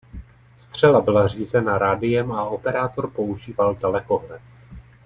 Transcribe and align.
Střela 0.57 1.01
byla 1.01 1.27
řízena 1.27 1.77
rádiem 1.77 2.31
a 2.31 2.43
operátor 2.49 3.11
používal 3.11 3.75
dalekohled. 3.75 4.41